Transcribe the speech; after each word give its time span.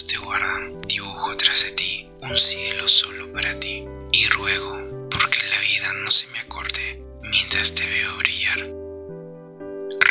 te 0.00 0.16
guardan. 0.16 0.80
Dibujo 0.82 1.34
tras 1.34 1.64
de 1.64 1.72
ti 1.72 2.10
un 2.22 2.36
cielo 2.36 2.88
solo 2.88 3.30
para 3.32 3.58
ti. 3.60 3.86
Y 4.12 4.26
ruego 4.28 5.08
porque 5.10 5.38
la 5.50 5.60
vida 5.60 5.92
no 6.02 6.10
se 6.10 6.26
me 6.28 6.38
acorte 6.38 7.02
mientras 7.22 7.74
te 7.74 7.86
veo 7.86 8.16
brillar. 8.18 8.58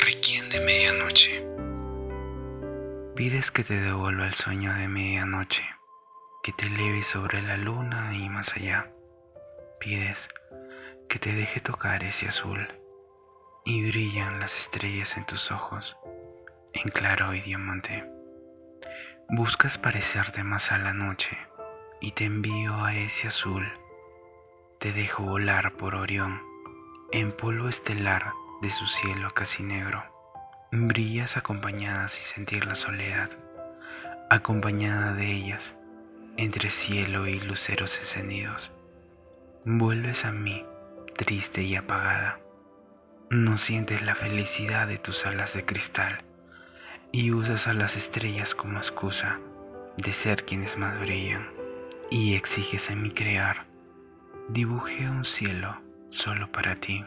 Requiem 0.05 0.49
de 0.49 0.59
medianoche. 0.61 1.47
Pides 3.15 3.51
que 3.51 3.63
te 3.63 3.79
devuelva 3.79 4.27
el 4.27 4.33
sueño 4.33 4.73
de 4.73 4.87
medianoche, 4.87 5.63
que 6.43 6.51
te 6.51 6.67
eleve 6.67 7.03
sobre 7.03 7.41
la 7.41 7.57
luna 7.57 8.15
y 8.15 8.29
más 8.29 8.55
allá. 8.55 8.91
Pides 9.79 10.29
que 11.09 11.19
te 11.19 11.33
deje 11.33 11.59
tocar 11.59 12.03
ese 12.03 12.27
azul 12.27 12.67
y 13.65 13.87
brillan 13.87 14.39
las 14.39 14.57
estrellas 14.57 15.17
en 15.17 15.25
tus 15.25 15.51
ojos, 15.51 15.97
en 16.73 16.89
claro 16.89 17.33
y 17.33 17.41
diamante. 17.41 18.20
Buscas 19.33 19.77
parecerte 19.77 20.43
más 20.43 20.73
a 20.73 20.77
la 20.77 20.91
noche 20.91 21.37
y 22.01 22.11
te 22.11 22.25
envío 22.25 22.83
a 22.83 22.93
ese 22.93 23.29
azul. 23.29 23.65
Te 24.77 24.91
dejo 24.91 25.23
volar 25.23 25.77
por 25.77 25.95
Orión, 25.95 26.41
en 27.13 27.31
polvo 27.31 27.69
estelar 27.69 28.33
de 28.61 28.69
su 28.69 28.87
cielo 28.87 29.29
casi 29.29 29.63
negro. 29.63 30.03
Brillas 30.73 31.37
acompañada 31.37 32.09
sin 32.09 32.23
sentir 32.23 32.65
la 32.65 32.75
soledad, 32.75 33.29
acompañada 34.29 35.13
de 35.13 35.31
ellas, 35.31 35.77
entre 36.35 36.69
cielo 36.69 37.25
y 37.25 37.39
luceros 37.39 37.99
encendidos. 37.99 38.73
Vuelves 39.63 40.25
a 40.25 40.33
mí, 40.33 40.65
triste 41.15 41.63
y 41.63 41.77
apagada. 41.77 42.41
No 43.29 43.57
sientes 43.57 44.01
la 44.01 44.13
felicidad 44.13 44.89
de 44.89 44.97
tus 44.97 45.25
alas 45.25 45.53
de 45.53 45.63
cristal 45.63 46.21
y 47.11 47.31
usas 47.31 47.67
a 47.67 47.73
las 47.73 47.97
estrellas 47.97 48.55
como 48.55 48.77
excusa 48.77 49.39
de 49.97 50.13
ser 50.13 50.45
quienes 50.45 50.77
más 50.77 50.99
brillan 50.99 51.49
y 52.09 52.35
exiges 52.35 52.89
en 52.89 53.01
mi 53.01 53.09
crear. 53.09 53.65
Dibujé 54.49 55.09
un 55.09 55.25
cielo 55.25 55.81
solo 56.09 56.51
para 56.51 56.75
ti. 56.75 57.05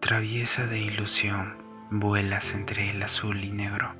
Traviesa 0.00 0.66
de 0.66 0.78
ilusión, 0.78 1.56
vuelas 1.90 2.54
entre 2.54 2.90
el 2.90 3.02
azul 3.02 3.44
y 3.44 3.50
negro. 3.50 3.94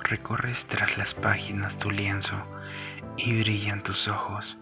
Recorres 0.00 0.66
tras 0.66 0.98
las 0.98 1.14
páginas 1.14 1.78
tu 1.78 1.90
lienzo 1.90 2.36
y 3.16 3.38
brillan 3.38 3.82
tus 3.82 4.08
ojos. 4.08 4.58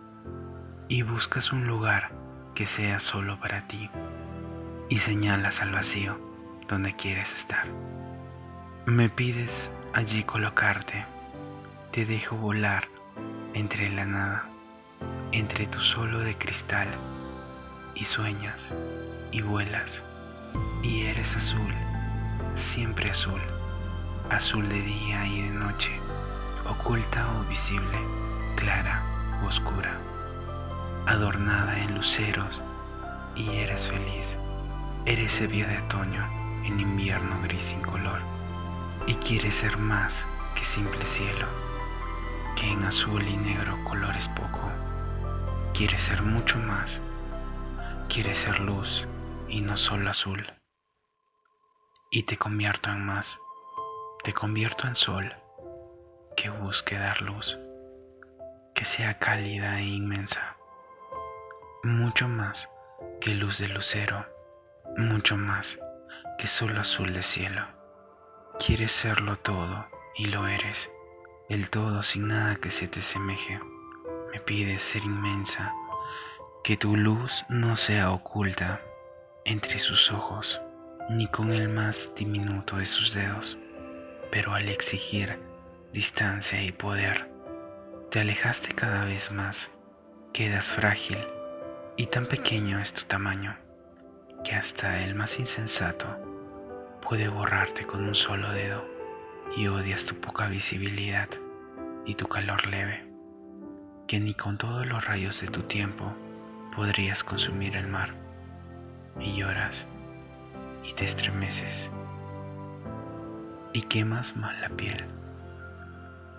Y 0.89 1.03
buscas 1.03 1.53
un 1.53 1.67
lugar 1.67 2.13
que 2.55 2.67
sea 2.67 2.99
solo 2.99 3.39
para 3.41 3.67
ti. 3.67 3.91
Y 4.89 4.99
señalas 4.99 5.63
al 5.63 5.73
vacío 5.73 6.21
donde 6.69 6.95
quieres 6.95 7.35
estar. 7.35 7.67
Me 8.87 9.09
pides 9.09 9.71
allí 9.93 10.25
colocarte, 10.25 11.07
te 11.93 12.05
dejo 12.05 12.35
volar 12.35 12.89
entre 13.55 13.89
la 13.91 14.05
nada, 14.05 14.45
entre 15.31 15.69
tu 15.69 15.79
solo 15.79 16.19
de 16.19 16.37
cristal, 16.37 16.89
y 17.95 18.05
sueñas 18.05 18.75
y 19.31 19.41
vuelas, 19.41 20.03
y 20.83 21.03
eres 21.03 21.37
azul, 21.37 21.73
siempre 22.55 23.09
azul, 23.09 23.41
azul 24.31 24.69
de 24.69 24.83
día 24.83 25.27
y 25.29 25.43
de 25.43 25.51
noche, 25.51 25.93
oculta 26.69 27.25
o 27.39 27.49
visible, 27.49 27.99
clara 28.57 29.01
o 29.45 29.47
oscura, 29.47 29.97
adornada 31.07 31.79
en 31.79 31.95
luceros, 31.95 32.61
y 33.37 33.49
eres 33.49 33.87
feliz, 33.87 34.37
eres 35.07 35.31
sevilla 35.31 35.69
de 35.69 35.79
otoño 35.79 36.27
en 36.65 36.81
invierno 36.81 37.41
gris 37.43 37.67
sin 37.67 37.81
color 37.81 38.42
y 39.07 39.15
quiere 39.15 39.51
ser 39.51 39.79
más 39.79 40.27
que 40.55 40.65
simple 40.65 41.05
cielo, 41.07 41.47
que 42.57 42.71
en 42.71 42.85
azul 42.85 43.27
y 43.27 43.37
negro 43.37 43.77
colores 43.85 44.29
poco. 44.29 44.71
Quiere 45.75 45.99
ser 45.99 46.23
mucho 46.23 46.59
más, 46.59 47.03
quiere 48.09 48.35
ser 48.35 48.61
luz 48.61 49.07
y 49.49 49.61
no 49.61 49.77
solo 49.77 50.11
azul. 50.11 50.47
Y 52.11 52.25
te 52.25 52.37
convierto 52.37 52.91
en 52.91 53.05
más, 53.05 53.41
te 54.23 54.33
convierto 54.33 54.87
en 54.87 54.95
sol 54.95 55.35
que 56.37 56.51
busque 56.51 56.97
dar 56.97 57.23
luz, 57.23 57.59
que 58.75 58.85
sea 58.85 59.19
cálida 59.19 59.79
e 59.81 59.85
inmensa, 59.85 60.57
mucho 61.83 62.29
más 62.29 62.69
que 63.21 63.35
luz 63.35 63.59
de 63.59 63.69
lucero, 63.69 64.27
mucho 64.97 65.37
más 65.37 65.79
que 66.39 66.47
solo 66.47 66.81
azul 66.81 67.13
de 67.13 67.23
cielo. 67.23 67.82
Quieres 68.65 68.93
serlo 68.93 69.35
todo 69.35 69.89
y 70.15 70.27
lo 70.27 70.47
eres, 70.47 70.93
el 71.49 71.69
todo 71.69 72.05
sin 72.05 72.29
nada 72.29 72.55
que 72.55 72.71
se 72.71 72.87
te 72.87 73.01
semeje. 73.01 73.59
Me 74.33 74.39
pides 74.39 74.83
ser 74.83 75.03
inmensa, 75.05 75.75
que 76.63 76.77
tu 76.77 76.97
luz 76.97 77.45
no 77.49 77.77
sea 77.77 78.13
oculta 78.13 78.81
entre 79.45 79.81
sus 79.81 80.13
ojos, 80.13 80.61
ni 81.11 81.27
con 81.27 81.51
el 81.51 81.71
más 81.71 82.13
diminuto 82.15 82.77
de 82.77 82.87
sus 82.87 83.13
dedos. 83.13 83.59
Pero 84.31 84.55
al 84.55 84.69
exigir 84.69 85.41
distancia 85.93 86.63
y 86.63 86.71
poder, 86.71 87.33
te 88.13 88.21
alejaste 88.21 88.77
cada 88.77 89.05
vez 89.05 89.33
más, 89.33 89.73
quedas 90.33 90.71
frágil 90.71 91.19
y 91.97 92.07
tan 92.07 92.27
pequeño 92.27 92.79
es 92.79 92.95
tu 92.95 93.03
tamaño 93.07 93.59
que 94.45 94.55
hasta 94.55 95.03
el 95.03 95.17
más 95.17 95.41
insensato 95.41 96.32
puede 97.03 97.29
borrarte 97.29 97.85
con 97.85 98.05
un 98.05 98.15
solo 98.15 98.51
dedo 98.53 98.89
y 99.57 99.67
odias 99.67 100.07
tu 100.07 100.15
poca 100.15 100.47
visibilidad 100.47 101.29
y 102.07 102.15
tu 102.15 102.27
calor 102.27 102.67
leve, 102.69 103.03
que 104.07 104.21
ni 104.21 104.35
con 104.35 104.57
todos 104.57 104.87
los 104.87 105.05
rayos 105.05 105.41
de 105.41 105.49
tu 105.49 105.63
tiempo 105.63 106.15
podrías 106.75 107.23
consumir 107.25 107.77
el 107.77 107.89
mar. 107.89 108.15
Y 109.21 109.35
lloras 109.35 109.87
y 110.89 110.93
te 110.95 111.05
estremeces 111.05 111.91
y 113.75 113.83
quemas 113.83 114.37
más 114.37 114.59
la 114.61 114.71
piel. 114.71 115.05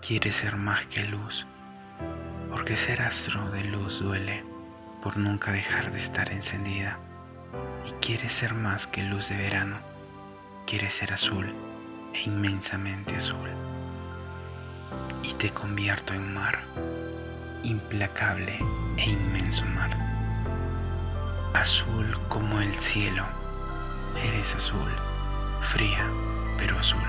Quieres 0.06 0.36
ser 0.36 0.56
más 0.56 0.86
que 0.88 1.04
luz, 1.04 1.46
porque 2.50 2.76
ser 2.76 3.02
astro 3.02 3.50
de 3.52 3.64
luz 3.66 4.00
duele 4.00 4.44
por 5.04 5.18
nunca 5.18 5.52
dejar 5.52 5.92
de 5.92 6.00
estar 6.00 6.32
encendida. 6.32 6.98
Y 7.88 7.92
quieres 8.06 8.34
ser 8.34 8.54
más 8.54 8.88
que 8.88 9.04
luz 9.04 9.30
de 9.30 9.38
verano 9.38 9.93
quiere 10.66 10.90
ser 10.90 11.14
azul 11.14 11.54
e 12.14 12.22
inmensamente 12.24 13.16
azul. 13.16 13.50
Y 15.24 15.34
te 15.34 15.50
convierto 15.50 16.14
en 16.14 16.34
mar, 16.34 16.60
implacable 17.64 18.58
e 18.98 19.10
inmenso 19.10 19.66
mar. 19.68 19.92
Azul 21.54 22.18
como 22.30 22.60
el 22.62 22.74
cielo, 22.76 23.26
eres 24.24 24.56
azul, 24.56 24.90
fría 25.62 26.10
pero 26.58 26.78
azul. 26.78 27.04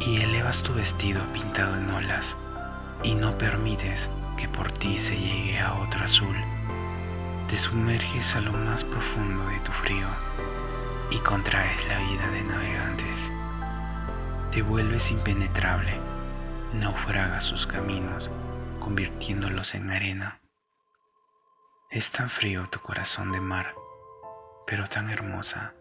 Y 0.00 0.22
elevas 0.22 0.62
tu 0.62 0.72
vestido 0.74 1.22
pintado 1.32 1.76
en 1.76 1.90
olas 1.90 2.36
y 3.02 3.14
no 3.14 3.36
permites 3.36 4.10
que 4.36 4.48
por 4.48 4.70
ti 4.70 4.96
se 4.96 5.16
llegue 5.16 5.60
a 5.60 5.74
otro 5.74 6.04
azul. 6.04 6.36
Te 7.48 7.56
sumerges 7.56 8.36
a 8.36 8.40
lo 8.40 8.52
más 8.52 8.84
profundo 8.84 9.46
de 9.48 9.60
tu 9.60 9.72
frío 9.72 10.06
y 11.10 11.18
contraes 11.18 11.86
la 11.88 11.98
vida 11.98 12.30
de 12.30 12.44
navegantes. 12.44 13.32
Te 14.52 14.62
vuelves 14.62 15.10
impenetrable, 15.10 15.92
naufragas 16.74 17.44
sus 17.44 17.66
caminos, 17.66 18.30
convirtiéndolos 18.78 19.74
en 19.74 19.90
arena. 19.90 20.40
Es 21.90 22.12
tan 22.12 22.30
frío 22.30 22.66
tu 22.70 22.80
corazón 22.80 23.32
de 23.32 23.40
mar, 23.40 23.74
pero 24.66 24.86
tan 24.86 25.10
hermosa 25.10 25.74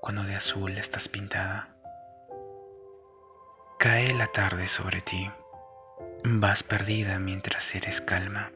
cuando 0.00 0.22
de 0.22 0.36
azul 0.36 0.78
estás 0.78 1.08
pintada. 1.08 1.76
Cae 3.78 4.14
la 4.14 4.28
tarde 4.28 4.66
sobre 4.66 5.02
ti, 5.02 5.30
vas 6.24 6.62
perdida 6.62 7.18
mientras 7.18 7.74
eres 7.74 8.00
calma, 8.00 8.52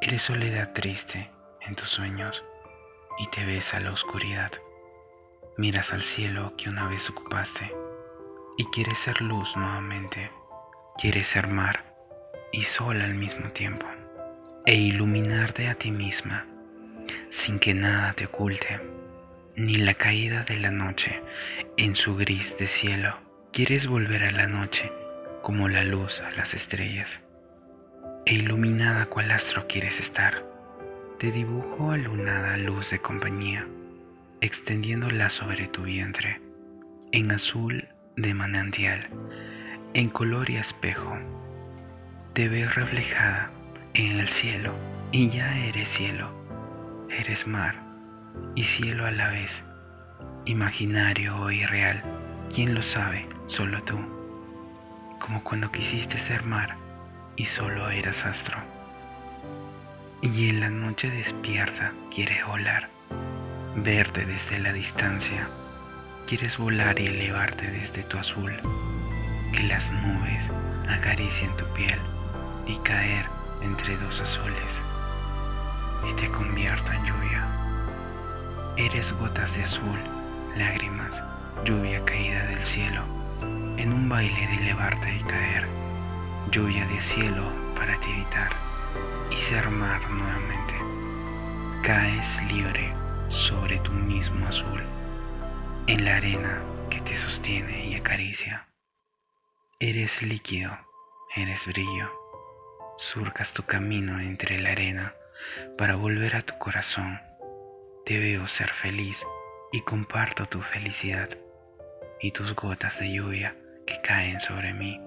eres 0.00 0.22
soledad 0.22 0.72
triste 0.72 1.30
en 1.60 1.76
tus 1.76 1.88
sueños 1.88 2.44
y 3.18 3.28
te 3.28 3.44
ves 3.44 3.74
a 3.74 3.80
la 3.80 3.92
oscuridad. 3.92 4.50
Miras 5.58 5.92
al 5.92 6.02
cielo 6.02 6.54
que 6.56 6.70
una 6.70 6.88
vez 6.88 7.10
ocupaste 7.10 7.74
y 8.56 8.64
quieres 8.66 8.98
ser 8.98 9.20
luz 9.20 9.54
nuevamente, 9.54 10.30
quieres 10.96 11.26
ser 11.26 11.46
mar 11.46 11.94
y 12.52 12.62
sol 12.62 13.02
al 13.02 13.14
mismo 13.14 13.50
tiempo 13.50 13.86
e 14.64 14.76
iluminarte 14.76 15.68
a 15.68 15.74
ti 15.74 15.90
misma 15.90 16.46
sin 17.28 17.58
que 17.58 17.74
nada 17.74 18.14
te 18.14 18.26
oculte, 18.26 18.80
ni 19.54 19.74
la 19.74 19.92
caída 19.92 20.42
de 20.44 20.58
la 20.58 20.70
noche 20.70 21.20
en 21.76 21.96
su 21.96 22.16
gris 22.16 22.56
de 22.58 22.66
cielo. 22.66 23.18
Quieres 23.52 23.86
volver 23.86 24.24
a 24.24 24.30
la 24.30 24.46
noche 24.46 24.90
como 25.42 25.68
la 25.68 25.84
luz 25.84 26.22
a 26.22 26.30
las 26.30 26.54
estrellas, 26.54 27.20
e 28.24 28.34
iluminada 28.34 29.06
cual 29.06 29.30
astro 29.30 29.66
quieres 29.66 30.00
estar. 30.00 30.46
Te 31.18 31.30
dibujo 31.30 31.92
a 31.92 31.98
lunada 31.98 32.56
luz 32.56 32.90
de 32.90 33.00
compañía 33.00 33.66
extendiéndola 34.42 35.30
sobre 35.30 35.68
tu 35.68 35.84
vientre, 35.84 36.42
en 37.12 37.30
azul 37.30 37.88
de 38.16 38.34
manantial, 38.34 39.06
en 39.94 40.08
color 40.08 40.50
y 40.50 40.56
espejo, 40.56 41.16
te 42.34 42.48
ves 42.48 42.74
reflejada 42.74 43.52
en 43.94 44.18
el 44.18 44.26
cielo 44.26 44.74
y 45.12 45.28
ya 45.30 45.56
eres 45.60 45.88
cielo, 45.88 46.28
eres 47.08 47.46
mar 47.46 47.80
y 48.56 48.64
cielo 48.64 49.06
a 49.06 49.12
la 49.12 49.28
vez, 49.28 49.62
imaginario 50.44 51.36
o 51.36 51.52
irreal, 51.52 52.02
¿quién 52.52 52.74
lo 52.74 52.82
sabe? 52.82 53.26
Solo 53.46 53.80
tú, 53.84 53.96
como 55.20 55.44
cuando 55.44 55.70
quisiste 55.70 56.18
ser 56.18 56.42
mar 56.42 56.76
y 57.36 57.44
solo 57.44 57.90
eras 57.90 58.26
astro. 58.26 58.58
Y 60.20 60.48
en 60.48 60.58
la 60.58 60.70
noche 60.70 61.10
despierta 61.10 61.92
quieres 62.12 62.44
volar, 62.44 62.88
verte 63.76 64.26
desde 64.26 64.58
la 64.58 64.72
distancia, 64.72 65.48
quieres 66.26 66.58
volar 66.58 67.00
y 67.00 67.06
elevarte 67.06 67.70
desde 67.70 68.02
tu 68.02 68.18
azul, 68.18 68.52
que 69.52 69.62
las 69.62 69.92
nubes 69.92 70.50
acaricien 70.88 71.56
tu 71.56 71.64
piel 71.72 71.98
y 72.66 72.76
caer 72.78 73.26
entre 73.62 73.96
dos 73.96 74.20
azules 74.20 74.84
y 76.08 76.14
te 76.14 76.30
convierto 76.30 76.92
en 76.92 77.04
lluvia. 77.06 77.46
Eres 78.76 79.12
gotas 79.14 79.56
de 79.56 79.62
azul, 79.62 79.98
lágrimas, 80.56 81.22
lluvia 81.64 82.04
caída 82.04 82.44
del 82.46 82.62
cielo, 82.62 83.02
en 83.78 83.92
un 83.92 84.08
baile 84.08 84.46
de 84.48 84.56
elevarte 84.56 85.16
y 85.16 85.22
caer, 85.22 85.66
lluvia 86.50 86.86
de 86.86 87.00
cielo 87.00 87.44
para 87.74 87.98
tibitar 88.00 88.50
y 89.30 89.36
ser 89.36 89.70
mar 89.70 90.00
nuevamente. 90.10 90.74
Caes 91.82 92.42
libre 92.52 93.01
sobre 93.32 93.78
tu 93.78 93.92
mismo 93.92 94.46
azul, 94.46 94.82
en 95.86 96.04
la 96.04 96.16
arena 96.16 96.62
que 96.90 97.00
te 97.00 97.14
sostiene 97.14 97.86
y 97.86 97.94
acaricia. 97.94 98.68
Eres 99.80 100.22
líquido, 100.22 100.78
eres 101.34 101.66
brillo 101.66 102.22
surcas 102.96 103.54
tu 103.54 103.64
camino 103.64 104.20
entre 104.20 104.58
la 104.58 104.70
arena 104.70 105.14
para 105.76 105.96
volver 105.96 106.36
a 106.36 106.42
tu 106.42 106.56
corazón. 106.58 107.20
Te 108.04 108.18
veo 108.18 108.46
ser 108.46 108.68
feliz 108.68 109.26
y 109.72 109.80
comparto 109.80 110.46
tu 110.46 110.60
felicidad 110.60 111.28
y 112.20 112.30
tus 112.30 112.54
gotas 112.54 113.00
de 113.00 113.12
lluvia 113.12 113.56
que 113.86 114.00
caen 114.02 114.40
sobre 114.40 114.74
mí. 114.74 115.00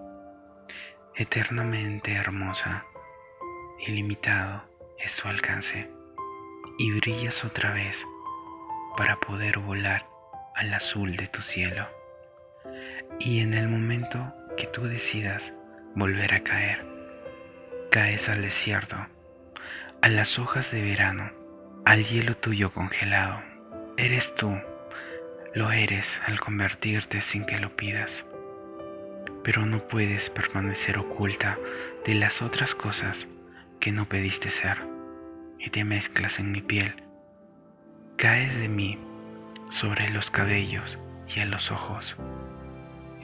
Eternamente 1.15 2.13
hermosa, 2.13 2.85
ilimitado 3.79 4.63
es 4.97 5.15
tu 5.15 5.29
alcance 5.29 5.89
y 6.77 6.91
brillas 6.91 7.45
otra 7.45 7.71
vez 7.71 8.05
para 8.95 9.19
poder 9.19 9.59
volar 9.59 10.07
al 10.55 10.73
azul 10.73 11.15
de 11.17 11.27
tu 11.27 11.41
cielo. 11.41 11.87
Y 13.19 13.41
en 13.41 13.53
el 13.53 13.67
momento 13.67 14.33
que 14.57 14.67
tú 14.67 14.83
decidas 14.83 15.53
volver 15.95 16.33
a 16.33 16.41
caer, 16.41 16.85
caes 17.91 18.29
al 18.29 18.41
desierto, 18.41 18.97
a 20.01 20.09
las 20.09 20.39
hojas 20.39 20.71
de 20.71 20.81
verano, 20.81 21.31
al 21.85 22.03
hielo 22.03 22.35
tuyo 22.35 22.71
congelado. 22.73 23.41
Eres 23.97 24.35
tú, 24.35 24.59
lo 25.53 25.71
eres 25.71 26.21
al 26.25 26.39
convertirte 26.39 27.21
sin 27.21 27.45
que 27.45 27.57
lo 27.57 27.75
pidas. 27.75 28.25
Pero 29.43 29.65
no 29.65 29.85
puedes 29.87 30.29
permanecer 30.29 30.97
oculta 30.97 31.57
de 32.05 32.15
las 32.15 32.41
otras 32.41 32.75
cosas 32.75 33.27
que 33.79 33.91
no 33.91 34.09
pediste 34.09 34.49
ser 34.49 34.83
y 35.59 35.69
te 35.69 35.83
mezclas 35.83 36.39
en 36.39 36.51
mi 36.51 36.61
piel. 36.61 37.04
Caes 38.17 38.57
de 38.57 38.69
mí 38.69 38.97
sobre 39.69 40.07
los 40.09 40.31
cabellos 40.31 40.99
y 41.35 41.41
a 41.41 41.45
los 41.45 41.69
ojos 41.69 42.15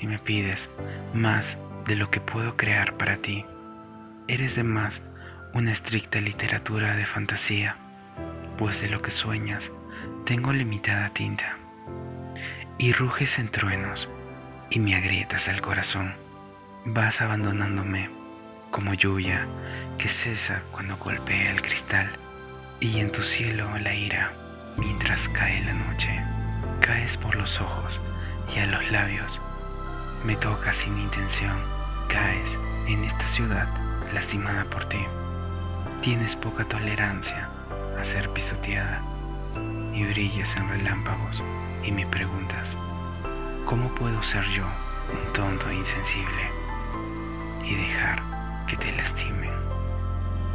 y 0.02 0.06
me 0.06 0.20
pides 0.20 0.70
más 1.14 1.58
de 1.86 1.96
lo 1.96 2.12
que 2.12 2.20
puedo 2.20 2.58
crear 2.58 2.98
para 2.98 3.16
ti 3.16 3.46
eres 4.28 4.58
de 4.58 4.64
más 4.64 5.02
una 5.54 5.72
estricta 5.72 6.20
literatura 6.20 6.94
de 6.98 7.06
fantasía, 7.06 7.78
pues 8.58 8.82
de 8.82 8.90
lo 8.90 9.02
que 9.02 9.12
sueñas 9.12 9.72
tengo 10.26 10.52
limitada 10.52 11.10
tinta. 11.10 11.58
Y 12.78 12.92
ruges 12.92 13.40
en 13.40 13.48
truenos 13.48 14.10
y 14.70 14.80
me 14.80 14.96
agrietas 14.96 15.48
el 15.48 15.62
corazón. 15.62 16.16
Vas 16.84 17.22
abandonándome 17.22 18.10
como 18.72 18.94
lluvia 18.94 19.48
que 19.98 20.10
cesa 20.10 20.64
cuando 20.72 20.98
golpea 20.98 21.50
el 21.50 21.62
cristal 21.62 22.10
y 22.82 23.00
en 23.00 23.12
tu 23.12 23.22
cielo 23.22 23.70
la 23.82 23.96
ira 23.96 24.34
mientras 25.01 25.30
cae 25.30 25.63
la 25.63 25.74
noche. 25.74 26.24
Caes 26.80 27.18
por 27.18 27.33
los 27.33 27.59
ojos 27.59 28.00
y 28.56 28.59
a 28.59 28.68
los 28.68 28.92
labios. 28.92 29.42
Me 30.24 30.36
tocas 30.36 30.77
sin 30.77 30.95
intención. 30.95 31.57
Caes 32.07 32.59
en 32.86 33.03
esta 33.03 33.25
ciudad 33.25 33.68
lastimada 34.13 34.63
por 34.65 34.86
ti. 34.86 35.00
Tienes 36.03 36.36
poca 36.36 36.65
tolerancia 36.65 37.50
a 38.00 38.03
ser 38.03 38.30
pisoteada 38.30 39.01
y 39.92 40.03
brillas 40.03 40.56
en 40.57 40.69
relámpagos 40.69 41.44
y 41.83 41.92
me 41.92 42.06
preguntas, 42.06 42.77
¿cómo 43.65 43.95
puedo 43.95 44.21
ser 44.21 44.45
yo 44.50 44.65
un 44.65 45.33
tonto 45.33 45.68
e 45.71 45.77
insensible 45.77 46.44
y 47.65 47.74
dejar 47.74 48.21
que 48.68 48.77
te 48.77 48.95
lastimen 48.95 49.50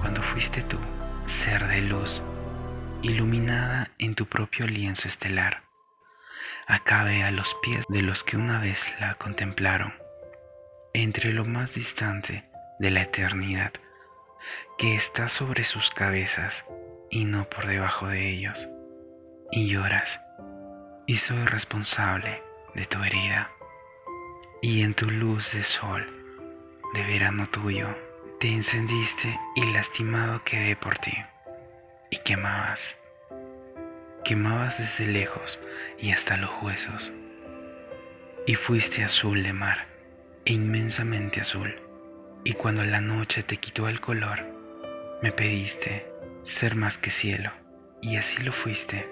cuando 0.00 0.22
fuiste 0.22 0.62
tú, 0.62 0.78
ser 1.24 1.66
de 1.66 1.82
luz, 1.82 2.22
iluminada 3.02 3.85
en 3.98 4.14
tu 4.14 4.26
propio 4.26 4.66
lienzo 4.66 5.08
estelar? 5.08 5.62
Acabe 6.66 7.22
a 7.22 7.30
los 7.30 7.54
pies 7.62 7.84
de 7.88 8.02
los 8.02 8.24
que 8.24 8.36
una 8.36 8.60
vez 8.60 8.94
la 9.00 9.14
contemplaron, 9.14 9.94
entre 10.94 11.32
lo 11.32 11.44
más 11.44 11.74
distante 11.74 12.50
de 12.78 12.90
la 12.90 13.02
eternidad 13.02 13.72
que 14.78 14.94
está 14.94 15.28
sobre 15.28 15.64
sus 15.64 15.90
cabezas 15.90 16.66
y 17.10 17.24
no 17.24 17.48
por 17.48 17.66
debajo 17.66 18.08
de 18.08 18.28
ellos. 18.28 18.68
Y 19.50 19.68
lloras, 19.68 20.20
y 21.06 21.16
soy 21.16 21.44
responsable 21.44 22.42
de 22.74 22.86
tu 22.86 23.02
herida. 23.02 23.50
Y 24.60 24.82
en 24.82 24.94
tu 24.94 25.08
luz 25.08 25.52
de 25.52 25.62
sol, 25.62 26.04
de 26.94 27.04
verano 27.04 27.46
tuyo, 27.46 27.88
te 28.40 28.52
encendiste 28.52 29.38
y 29.54 29.66
lastimado 29.72 30.42
quedé 30.44 30.76
por 30.76 30.98
ti. 30.98 31.16
Y 32.10 32.18
quemabas, 32.18 32.98
quemabas 34.26 34.78
desde 34.78 35.10
lejos 35.10 35.60
y 35.98 36.10
hasta 36.10 36.36
los 36.36 36.50
huesos. 36.60 37.12
Y 38.46 38.56
fuiste 38.56 39.04
azul 39.04 39.42
de 39.42 39.52
mar, 39.52 39.86
e 40.44 40.52
inmensamente 40.52 41.40
azul 41.40 41.86
y 42.46 42.52
cuando 42.52 42.84
la 42.84 43.00
noche 43.00 43.42
te 43.42 43.56
quitó 43.56 43.88
el 43.88 44.00
color, 44.00 44.46
me 45.20 45.32
pediste 45.32 46.06
ser 46.42 46.76
más 46.76 46.96
que 46.96 47.10
cielo, 47.10 47.50
y 48.00 48.18
así 48.18 48.40
lo 48.40 48.52
fuiste. 48.52 49.08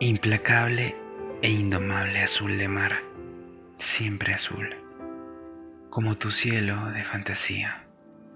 Implacable 0.00 0.96
e 1.42 1.50
indomable 1.50 2.22
azul 2.22 2.56
de 2.56 2.68
mar, 2.68 3.02
siempre 3.76 4.32
azul, 4.32 4.74
como 5.90 6.14
tu 6.14 6.30
cielo 6.30 6.90
de 6.92 7.04
fantasía. 7.04 7.84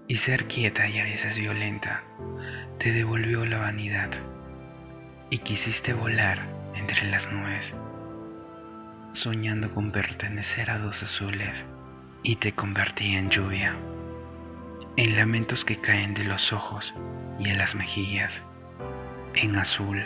Y 0.07 0.17
ser 0.17 0.45
quieta 0.45 0.87
y 0.87 0.99
a 0.99 1.03
veces 1.03 1.39
violenta 1.39 2.03
te 2.77 2.91
devolvió 2.91 3.47
la 3.47 3.57
vanidad, 3.57 4.11
y 5.29 5.39
quisiste 5.39 5.93
volar 5.93 6.41
entre 6.75 7.09
las 7.09 7.31
nubes, 7.31 7.73
soñando 9.11 9.71
con 9.73 9.91
pertenecer 9.91 10.69
a 10.69 10.77
dos 10.77 11.03
azules 11.03 11.65
y 12.23 12.35
te 12.35 12.53
convertí 12.53 13.15
en 13.15 13.29
lluvia, 13.29 13.75
en 14.97 15.15
lamentos 15.15 15.65
que 15.65 15.79
caen 15.79 16.13
de 16.13 16.23
los 16.23 16.53
ojos 16.53 16.93
y 17.39 17.49
en 17.49 17.57
las 17.57 17.75
mejillas, 17.75 18.43
en 19.33 19.55
azul 19.55 20.03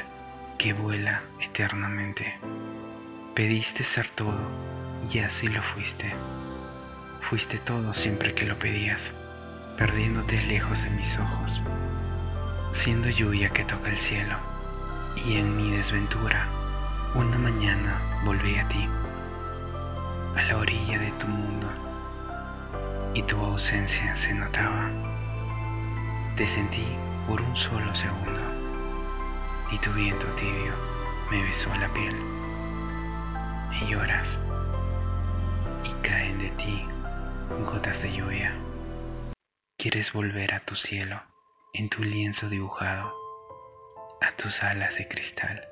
que 0.58 0.74
vuela 0.74 1.22
eternamente. 1.42 2.38
Pediste 3.36 3.84
ser 3.84 4.10
todo 4.10 4.50
y 5.12 5.20
así 5.20 5.48
lo 5.48 5.62
fuiste. 5.62 6.14
Fuiste 7.22 7.58
todo 7.58 7.94
siempre 7.94 8.34
que 8.34 8.46
lo 8.46 8.58
pedías, 8.58 9.14
perdiéndote 9.78 10.42
lejos 10.48 10.84
de 10.84 10.90
mis 10.92 11.18
ojos, 11.18 11.62
siendo 12.72 13.10
lluvia 13.10 13.50
que 13.50 13.64
toca 13.64 13.92
el 13.92 13.98
cielo. 13.98 14.59
Y 15.26 15.38
en 15.38 15.56
mi 15.56 15.72
desventura, 15.72 16.48
una 17.14 17.38
mañana 17.38 18.02
volví 18.26 18.56
a 18.58 18.68
ti, 18.68 18.88
a 20.36 20.42
la 20.44 20.58
orilla 20.58 20.98
de 20.98 21.12
tu 21.14 21.28
mundo 21.28 21.68
y 23.14 23.24
tu 23.24 23.38
ausencia 23.38 24.16
se 24.16 24.34
notaba. 24.34 24.90
Te 26.36 26.48
sentí 26.48 26.86
por 27.28 27.42
un 27.42 27.56
solo 27.56 27.94
segundo 27.94 28.42
y 29.72 29.78
tu 29.78 29.92
viento 29.92 30.28
tibio 30.36 30.74
me 31.30 31.44
besó 31.44 31.70
la 31.76 31.88
piel 31.90 32.16
y 33.82 33.92
lloras 33.92 34.40
y 35.84 35.94
caen 36.02 36.38
de 36.40 36.50
ti 36.52 36.86
gotas 37.66 38.02
de 38.04 38.14
lluvia. 38.14 38.54
Quieres 39.78 40.14
volver 40.14 40.54
a 40.54 40.60
tu 40.60 40.76
cielo 40.76 41.22
en 41.74 41.90
tu 41.90 42.04
lienzo 42.04 42.50
dibujado, 42.50 43.14
a 44.22 44.36
tus 44.36 44.64
alas 44.64 44.98
de 44.98 45.08
cristal, 45.08 45.68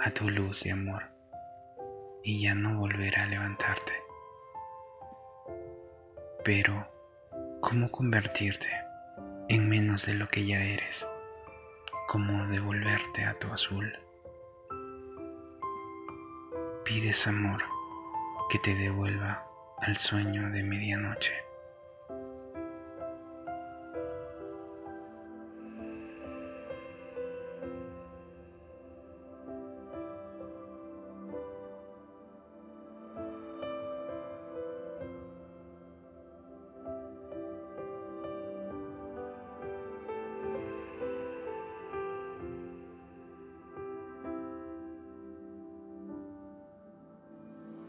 a 0.00 0.10
tu 0.10 0.28
luz 0.28 0.64
de 0.64 0.72
amor 0.72 1.04
y 2.22 2.42
ya 2.42 2.54
no 2.54 2.78
volver 2.78 3.18
a 3.18 3.26
levantarte 3.26 3.94
pero 6.44 6.88
cómo 7.60 7.90
convertirte 7.90 8.68
en 9.48 9.68
menos 9.68 10.06
de 10.06 10.14
lo 10.14 10.28
que 10.28 10.46
ya 10.46 10.62
eres, 10.62 11.06
cómo 12.08 12.46
devolverte 12.46 13.24
a 13.24 13.38
tu 13.38 13.48
azul. 13.52 13.92
Pides 16.84 17.26
amor 17.26 17.62
que 18.48 18.58
te 18.58 18.74
devuelva 18.74 19.46
al 19.78 19.96
sueño 19.96 20.50
de 20.50 20.62
medianoche. 20.62 21.34